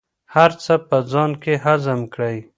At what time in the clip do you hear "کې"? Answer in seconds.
1.43-1.53